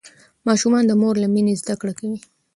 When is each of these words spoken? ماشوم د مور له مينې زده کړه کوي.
ماشوم 0.47 0.73
د 0.87 0.91
مور 1.01 1.15
له 1.23 1.27
مينې 1.33 1.53
زده 1.61 1.75
کړه 1.81 1.93
کوي. 1.99 2.19